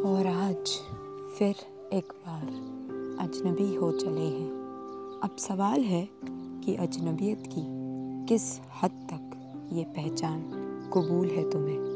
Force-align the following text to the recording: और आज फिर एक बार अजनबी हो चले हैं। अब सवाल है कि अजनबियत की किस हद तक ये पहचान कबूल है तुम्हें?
और 0.00 0.26
आज 0.26 0.70
फिर 1.38 1.54
एक 1.92 2.12
बार 2.26 2.46
अजनबी 3.26 3.74
हो 3.74 3.92
चले 3.92 4.20
हैं। 4.20 4.50
अब 5.24 5.36
सवाल 5.38 5.80
है 5.80 6.08
कि 6.64 6.74
अजनबियत 6.74 7.42
की 7.46 7.62
किस 8.26 8.60
हद 8.82 8.90
तक 8.90 9.30
ये 9.72 9.84
पहचान 9.84 10.40
कबूल 10.94 11.28
है 11.28 11.50
तुम्हें? 11.50 11.89